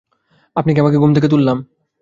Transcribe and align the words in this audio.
আমি 0.55 0.71
কি 0.73 0.79
আপনাকে 0.79 0.97
ঘুম 0.97 1.11
থেকে 1.13 1.27
তুললাম? 1.27 1.57